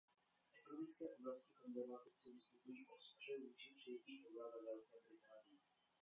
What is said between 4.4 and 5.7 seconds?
ve Velké Británii.